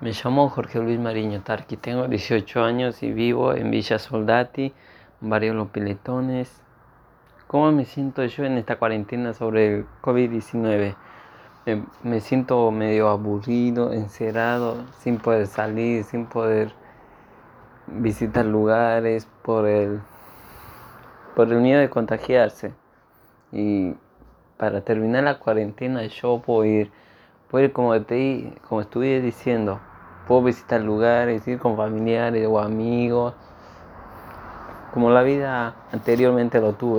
Me 0.00 0.12
llamo 0.12 0.48
Jorge 0.48 0.80
Luis 0.80 0.98
Mariño 0.98 1.42
Tarqui, 1.42 1.76
tengo 1.76 2.06
18 2.08 2.62
años 2.62 3.02
y 3.02 3.12
vivo 3.12 3.54
en 3.54 3.70
Villa 3.70 3.98
Soldati, 3.98 4.72
barrio 5.20 5.54
Los 5.54 5.68
Piletones. 5.68 6.62
¿Cómo 7.46 7.72
me 7.72 7.84
siento 7.84 8.24
yo 8.24 8.44
en 8.44 8.58
esta 8.58 8.76
cuarentena 8.76 9.32
sobre 9.32 9.76
el 9.76 9.86
COVID-19? 10.02 10.94
Me, 11.66 11.84
me 12.02 12.20
siento 12.20 12.70
medio 12.70 13.08
aburrido, 13.08 13.92
encerrado, 13.92 14.84
sin 14.98 15.18
poder 15.18 15.46
salir, 15.46 16.04
sin 16.04 16.26
poder 16.26 16.72
visitar 17.86 18.44
lugares 18.44 19.28
por 19.42 19.66
el, 19.66 20.00
por 21.34 21.52
el 21.52 21.60
miedo 21.60 21.80
de 21.80 21.90
contagiarse. 21.90 22.72
Y 23.52 23.94
para 24.56 24.80
terminar 24.82 25.24
la 25.24 25.38
cuarentena 25.38 26.04
yo 26.06 26.40
puedo 26.44 26.64
ir, 26.64 26.90
puedo 27.54 27.66
ir 27.66 27.72
como, 27.72 28.00
te, 28.02 28.52
como 28.68 28.80
estuve 28.80 29.20
diciendo, 29.20 29.78
puedo 30.26 30.42
visitar 30.42 30.80
lugares, 30.80 31.46
ir 31.46 31.60
con 31.60 31.76
familiares 31.76 32.48
o 32.50 32.58
amigos, 32.58 33.32
como 34.92 35.10
la 35.10 35.22
vida 35.22 35.72
anteriormente 35.92 36.60
lo 36.60 36.72
tuve. 36.72 36.92